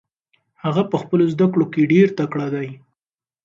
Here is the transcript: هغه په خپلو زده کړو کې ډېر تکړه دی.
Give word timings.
هغه 0.63 0.83
په 0.91 0.95
خپلو 1.01 1.23
زده 1.33 1.47
کړو 1.51 1.65
کې 1.73 1.89
ډېر 1.93 2.07
تکړه 2.19 2.47
دی. 2.55 2.69